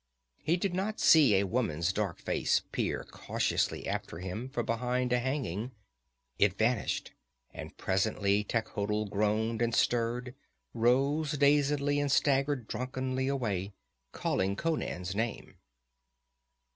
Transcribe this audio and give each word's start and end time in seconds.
He 0.41 0.57
did 0.57 0.73
not 0.73 0.99
see 0.99 1.35
a 1.35 1.45
woman's 1.45 1.93
dark 1.93 2.17
face 2.17 2.63
peer 2.71 3.03
cautiously 3.11 3.87
after 3.87 4.17
him 4.17 4.49
from 4.49 4.65
behind 4.65 5.13
a 5.13 5.19
hanging. 5.19 5.73
It 6.39 6.57
vanished, 6.57 7.11
and 7.53 7.77
presently 7.77 8.43
Techotl 8.43 9.11
groaned 9.11 9.61
and 9.61 9.75
stirred, 9.75 10.33
rose 10.73 11.33
dazedly 11.33 11.99
and 11.99 12.11
staggered 12.11 12.67
drunkenly 12.67 13.27
away, 13.27 13.73
calling 14.11 14.55
Conan's 14.55 15.13
name. 15.13 15.57